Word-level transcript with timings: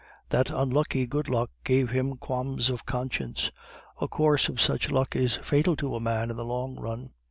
That 0.29 0.49
unlucky 0.49 1.05
good 1.05 1.29
luck 1.29 1.51
gave 1.63 1.91
him 1.91 2.17
qualms 2.17 2.71
of 2.71 2.87
conscience. 2.87 3.51
A 4.01 4.07
course 4.07 4.49
of 4.49 4.59
such 4.59 4.89
luck 4.89 5.15
is 5.15 5.35
fatal 5.35 5.75
to 5.75 5.93
a 5.93 5.99
man 5.99 6.31
in 6.31 6.37
the 6.37 6.43
long 6.43 6.75
run. 6.79 7.11